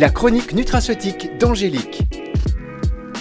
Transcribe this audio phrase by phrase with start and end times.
[0.00, 2.00] La chronique nutraceutique d'Angélique.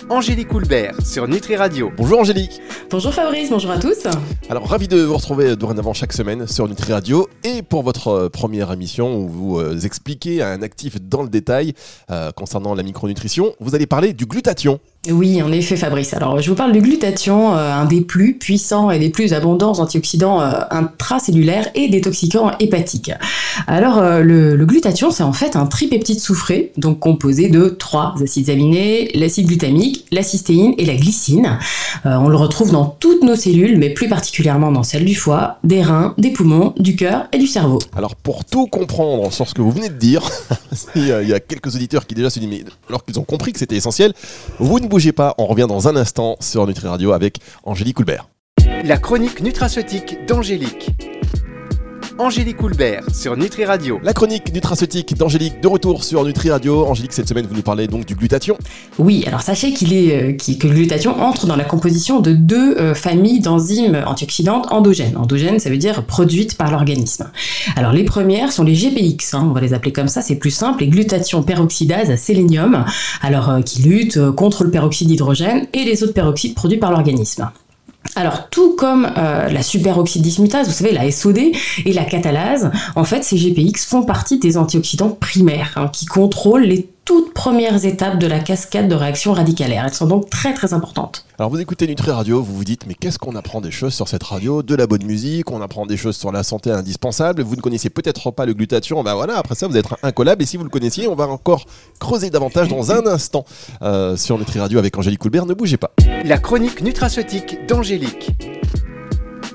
[0.10, 1.92] Angélique Houlbert sur Nutri Radio.
[1.98, 2.62] Bonjour Angélique.
[2.90, 4.08] Bonjour Fabrice, bonjour à tous.
[4.50, 8.30] Alors ravi de vous retrouver dorénavant chaque semaine sur Nutri Radio et pour votre euh,
[8.30, 11.74] première émission où vous euh, expliquez à un actif dans le détail
[12.12, 14.80] euh, concernant la micronutrition, vous allez parler du glutathion.
[15.08, 16.14] Oui, en effet, Fabrice.
[16.14, 19.80] Alors, je vous parle du glutathion, euh, un des plus puissants et des plus abondants
[19.80, 23.14] antioxydants euh, intracellulaires et détoxicants hépatiques.
[23.66, 28.50] Alors, euh, le, glutathion, c'est en fait un tripeptide soufré, donc composé de trois acides
[28.50, 31.58] aminés, l'acide glutamique, la cystéine et la glycine.
[32.04, 35.82] on le retrouve dans toutes nos cellules, mais plus particulièrement dans celles du foie, des
[35.82, 37.80] reins, des poumons, du cœur et du cerveau.
[37.96, 40.30] Alors, pour tout comprendre sur ce que vous venez de dire,
[40.96, 43.60] il y a quelques auditeurs qui déjà se disent, mais alors qu'ils ont compris que
[43.60, 44.14] c'était essentiel,
[44.60, 48.28] vous ne bougez pas, on revient dans un instant sur Nutri Radio avec Angélique Houlbert.
[48.84, 50.90] La chronique nutraceutique d'Angélique.
[52.20, 53.98] Angélique Houlbert sur Nutri Radio.
[54.04, 56.86] La chronique nutraceutique d'Angélique de retour sur Nutri Radio.
[56.86, 58.58] Angélique, cette semaine, vous nous parlez donc du glutathion.
[58.98, 62.76] Oui, alors sachez qu'il est, euh, que le glutathion entre dans la composition de deux
[62.78, 65.16] euh, familles d'enzymes antioxydantes endogènes.
[65.16, 67.32] Endogènes, ça veut dire produites par l'organisme.
[67.78, 70.52] Alors les premières sont les GPX, hein, on va les appeler comme ça, c'est plus
[70.52, 72.84] simple, les glutations peroxydase à sélénium,
[73.22, 77.50] alors euh, qui luttent contre le peroxyde d'hydrogène et les autres peroxydes produits par l'organisme.
[78.16, 81.38] Alors, tout comme euh, la superoxydismutase, vous savez, la SOD
[81.86, 86.64] et la catalase, en fait, ces GPX font partie des antioxydants primaires hein, qui contrôlent
[86.64, 89.84] les toutes premières étapes de la cascade de réactions radicalaires.
[89.88, 91.26] Elles sont donc très très importantes.
[91.40, 94.08] Alors vous écoutez Nutri Radio, vous vous dites mais qu'est-ce qu'on apprend des choses sur
[94.08, 97.42] cette radio De la bonne musique, on apprend des choses sur la santé indispensable.
[97.42, 100.44] Vous ne connaissez peut-être pas le glutathion, ben voilà, après ça vous êtes incollable.
[100.44, 101.66] Et si vous le connaissiez, on va encore
[102.00, 103.44] creuser davantage dans un instant
[103.82, 105.48] euh, sur Nutri Radio avec Angélique Coulbert.
[105.48, 105.90] Ne bougez pas.
[106.26, 108.30] La chronique nutraceutique d'Angélique.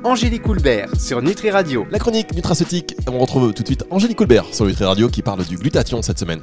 [0.04, 1.86] Angélique Houlbert sur Nutri Radio.
[1.90, 5.42] La chronique nutraceutique, on retrouve tout de suite Angélique Houlbert sur Nutri Radio qui parle
[5.46, 6.40] du glutathion cette semaine.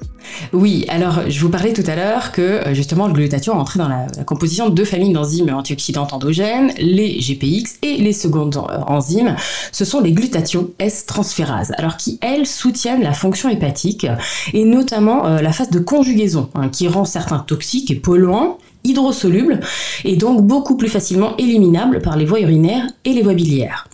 [0.51, 3.87] Oui, alors je vous parlais tout à l'heure que euh, justement le glutathion entrait dans
[3.87, 9.35] la, composition de deux familles d'enzymes antioxydantes endogènes, les GPX et les secondes euh, enzymes.
[9.71, 14.07] Ce sont les glutations S-transférases, alors qui elles soutiennent la fonction hépatique
[14.53, 19.59] et notamment euh, la phase de conjugaison hein, qui rend certains toxiques et polluants hydrosoluble
[20.03, 23.87] et donc beaucoup plus facilement éliminable par les voies urinaires et les voies biliaires.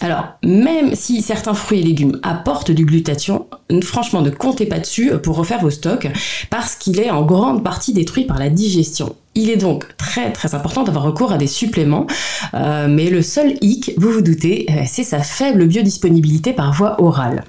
[0.00, 3.46] Alors, même si certains fruits et légumes apportent du glutathion,
[3.82, 6.08] franchement, ne comptez pas dessus pour refaire vos stocks
[6.50, 9.14] parce qu'il est en grande partie détruit par la digestion.
[9.34, 12.06] Il est donc très très important d'avoir recours à des suppléments,
[12.54, 17.00] euh, mais le seul hic, vous vous doutez, euh, c'est sa faible biodisponibilité par voie
[17.00, 17.44] orale.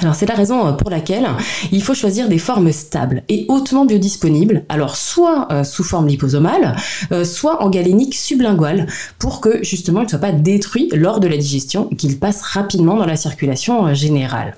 [0.00, 1.26] Alors c'est la raison euh, pour laquelle
[1.72, 6.76] il faut choisir des formes stables et hautement biodisponibles, alors soit euh, sous forme liposomale,
[7.10, 8.86] euh, soit en galénique sublinguale,
[9.18, 12.42] pour que justement il ne soit pas détruit lors de la digestion et qu'il passe
[12.42, 14.56] rapidement dans la circulation générale.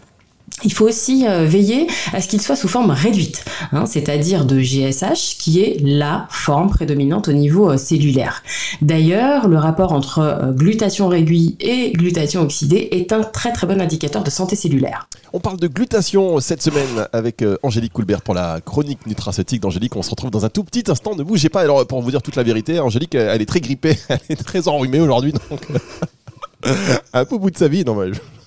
[0.62, 4.60] Il faut aussi euh, veiller à ce qu'il soit sous forme réduite, hein, c'est-à-dire de
[4.60, 8.42] GSH, qui est la forme prédominante au niveau euh, cellulaire.
[8.82, 13.80] D'ailleurs, le rapport entre euh, glutation réduite et glutation oxydée est un très très bon
[13.80, 15.08] indicateur de santé cellulaire.
[15.32, 19.94] On parle de glutation cette semaine avec Angélique Coulbert pour la chronique nutraceutique d'Angélique.
[19.96, 21.14] On se retrouve dans un tout petit instant.
[21.14, 21.60] Ne bougez pas.
[21.60, 24.66] Alors, pour vous dire toute la vérité, Angélique, elle est très grippée, elle est très
[24.66, 25.60] enrhumée aujourd'hui, donc
[27.12, 27.96] un peu au bout de sa vie, non,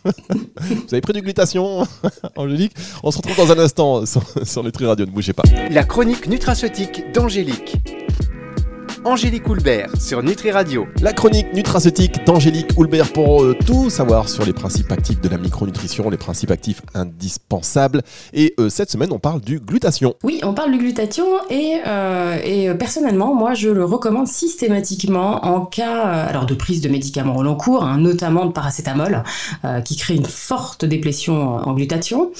[0.06, 1.88] Vous avez pris du glutation,
[2.36, 5.44] Angélique On se retrouve dans un instant sur, sur Nutri Radio, ne bougez pas.
[5.72, 7.78] La chronique nutraceutique d'Angélique.
[9.06, 10.88] Angélique Houlbert sur Nutri Radio.
[11.02, 15.38] La chronique nutraceutique d'Angélique Houlbert pour euh, tout savoir sur les principes actifs de la
[15.38, 18.02] micronutrition, les principes actifs indispensables.
[18.34, 20.16] Et euh, cette semaine, on parle du glutathion.
[20.24, 25.66] Oui, on parle du glutathion et, euh, et personnellement, moi, je le recommande systématiquement en
[25.66, 29.24] cas alors de prise de médicaments au long cours, hein, notamment de paracétamol,
[29.84, 32.32] qui crée une forte déplétion en glutathion.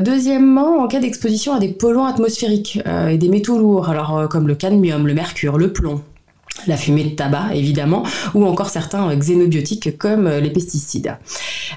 [0.00, 2.80] deuxièmement, en cas d'exposition à des polluants atmosphériques
[3.10, 5.87] et des métaux lourds, alors comme le cadmium, le mercure, le plomb
[6.66, 8.02] la fumée de tabac évidemment,
[8.34, 11.16] ou encore certains xénobiotiques comme les pesticides.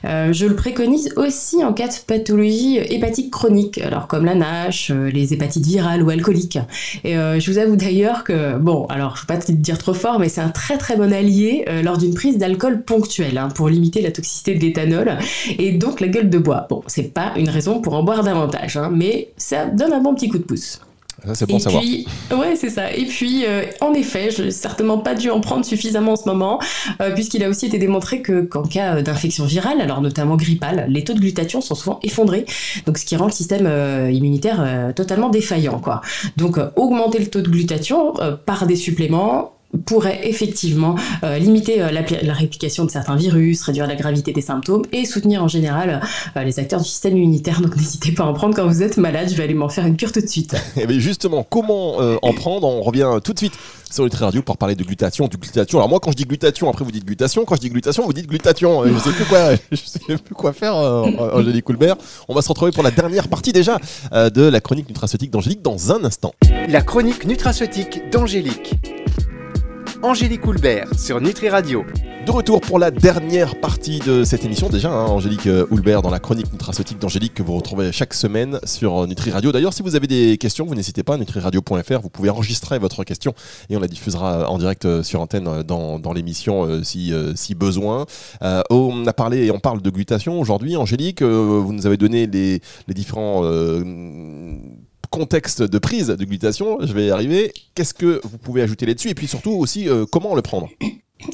[0.05, 4.91] Euh, je le préconise aussi en cas de pathologie hépatique chronique, alors comme la NASH,
[4.91, 6.59] euh, les hépatites virales ou alcooliques.
[7.03, 9.77] Et euh, je vous avoue d'ailleurs que, bon, alors je ne vais pas te dire
[9.77, 13.49] trop fort, mais c'est un très très bon allié lors d'une prise d'alcool ponctuelle hein,
[13.53, 15.17] pour limiter la toxicité de l'éthanol
[15.57, 16.67] et donc la gueule de bois.
[16.69, 20.13] Bon, c'est pas une raison pour en boire davantage, hein, mais ça donne un bon
[20.15, 20.79] petit coup de pouce.
[21.25, 21.83] Ça, c'est bon et savoir.
[21.83, 22.91] Puis, ouais, c'est ça.
[22.91, 26.27] Et puis, euh, en effet, je n'ai certainement pas dû en prendre suffisamment en ce
[26.27, 26.59] moment,
[26.99, 30.85] euh, puisqu'il a aussi été démontré que qu'en cas euh, d'infection virale, alors notamment grippale,
[30.89, 32.45] les taux de glutathion sont souvent effondrés,
[32.85, 33.69] donc ce qui rend le système
[34.11, 36.01] immunitaire totalement défaillant, quoi.
[36.37, 38.13] Donc, augmenter le taux de glutathion
[38.45, 39.53] par des suppléments,
[39.85, 44.41] pourrait effectivement euh, limiter euh, la, la, réplication de certains virus, réduire la gravité des
[44.41, 46.01] symptômes et soutenir en général
[46.35, 47.61] euh, les acteurs du système immunitaire.
[47.61, 49.85] Donc n'hésitez pas à en prendre quand vous êtes malade, je vais aller m'en faire
[49.85, 50.55] une cure tout de suite.
[50.77, 52.67] Et bien justement, comment en prendre?
[52.67, 53.53] On revient tout de suite
[53.91, 55.77] sur Nutri Radio pour parler de glutation, du glutation.
[55.77, 58.13] Alors moi quand je dis glutation, après vous dites glutation, quand je dis glutation, vous
[58.13, 58.85] dites glutation.
[58.85, 61.95] Je sais plus quoi, je sais plus quoi faire, Angélique Coulbert.
[62.27, 63.79] On va se retrouver pour la dernière partie déjà
[64.11, 66.33] de la chronique nutraceutique d'Angélique dans un instant.
[66.69, 68.75] La chronique nutraceutique d'Angélique.
[70.03, 71.85] Angélique Houlbert sur Nutri Radio.
[72.25, 76.09] De retour pour la dernière partie de cette émission, déjà, hein, Angélique euh, Houlbert dans
[76.09, 79.51] la chronique nutraceutique d'Angélique que vous retrouvez chaque semaine sur euh, Nutri Radio.
[79.51, 83.33] D'ailleurs, si vous avez des questions, vous n'hésitez pas, nutriradio.fr, vous pouvez enregistrer votre question
[83.69, 88.05] et on la diffusera en direct euh, sur antenne dans, l'émission si, besoin.
[88.69, 92.61] on a parlé et on parle de glutation aujourd'hui, Angélique, vous nous avez donné les
[92.93, 93.43] différents
[95.11, 97.53] contexte de prise de glutation, je vais y arriver.
[97.75, 100.69] Qu'est-ce que vous pouvez ajouter là-dessus Et puis surtout aussi, euh, comment le prendre?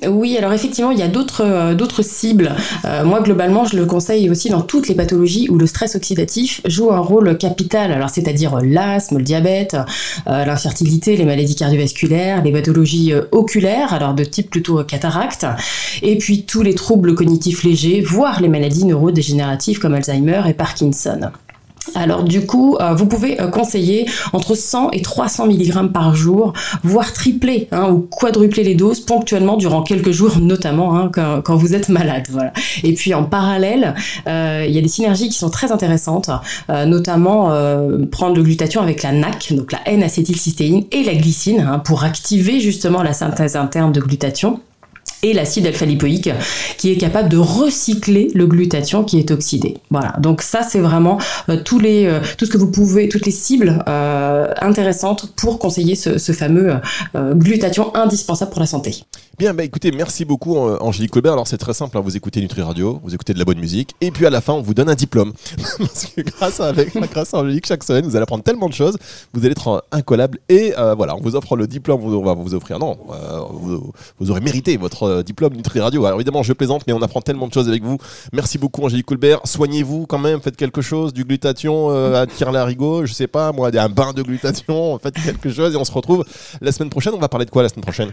[0.05, 2.53] Oui, alors effectivement, il y a d'autres euh, cibles.
[2.83, 6.59] Euh, moi, globalement, je le conseille aussi dans toutes les pathologies où le stress oxydatif
[6.65, 8.05] joue un rôle capital.
[8.11, 9.77] C'est-à-dire l'asthme, le diabète,
[10.25, 15.45] l'infertilité, les maladies cardiovasculaires, les pathologies oculaires, alors de type plutôt cataracte,
[16.01, 21.31] et puis tous les troubles cognitifs légers, voire les maladies neurodégénératives comme Alzheimer et Parkinson.
[21.97, 26.53] Alors du coup, euh, vous pouvez euh, conseiller entre 100 et 300 mg par jour,
[26.83, 31.73] voire tripler hein, ou quadrupler les doses ponctuellement durant quelques jours, notamment hein, quand, vous
[31.73, 32.27] êtes malade.
[32.83, 33.95] Et puis en parallèle,
[34.27, 36.29] euh, il y a des synergies qui sont très intéressantes,
[36.69, 37.45] notamment
[38.11, 42.59] prendre le glutathion avec la NAC, donc la N-acétylcystéine et la glycine, hein, pour activer
[42.59, 44.59] justement la synthèse interne de glutathion
[45.23, 46.29] et l'acide alpha-lipoïque
[46.77, 49.77] qui est capable de recycler le glutathion qui est oxydé.
[49.89, 51.19] Voilà, donc ça c'est vraiment
[51.49, 55.59] euh, tous les, euh, tout ce que vous pouvez, toutes les cibles euh, intéressantes pour
[55.59, 56.75] conseiller ce, ce fameux
[57.15, 59.03] glutathion indispensable pour la santé.
[59.37, 61.33] Bien, bah écoutez, merci beaucoup Angélique Colbert.
[61.33, 63.93] Alors c'est très simple, hein, vous écoutez Nutri Radio, vous écoutez de la bonne musique,
[64.01, 65.31] et puis à la fin on vous donne un diplôme.
[65.77, 68.73] Parce que grâce à, avec, grâce à Angélique, chaque semaine vous allez apprendre tellement de
[68.73, 68.97] choses,
[69.33, 72.79] vous allez être incollable, et voilà, on vous offre le diplôme, on va vous offrir,
[72.79, 72.97] non,
[73.51, 76.03] vous, vous aurez mérité votre euh, diplôme Nutri Radio.
[76.07, 77.99] Alors évidemment, je plaisante, mais on apprend tellement de choses avec vous.
[78.33, 79.41] Merci beaucoup, Angélique Coulbert.
[79.43, 83.51] Soignez-vous quand même, faites quelque chose, du glutathion, euh, à tire l'arigot, je sais pas,
[83.51, 86.25] moi, un bain de glutathion, faites quelque chose et on se retrouve
[86.59, 87.13] la semaine prochaine.
[87.13, 88.11] On va parler de quoi la semaine prochaine?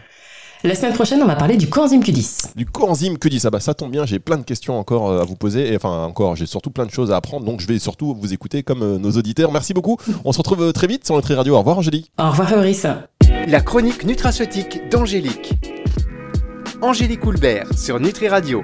[0.64, 2.56] La semaine prochaine, on va parler du coenzyme Q10.
[2.56, 5.24] Du coenzyme Q10, ah bah ça tombe bien, j'ai plein de questions encore euh, à
[5.24, 7.78] vous poser, et enfin encore, j'ai surtout plein de choses à apprendre, donc je vais
[7.78, 9.52] surtout vous écouter comme nos auditeurs.
[9.52, 9.98] Merci beaucoup.
[10.24, 11.54] On se retrouve très vite sur Nutri Radio.
[11.54, 12.10] Au revoir Angélique.
[12.18, 12.86] Au revoir Fabrice.
[13.46, 15.54] La chronique nutraceutique d'Angélique.
[16.80, 18.62] Angélique Houlbert sur Nutri Radio.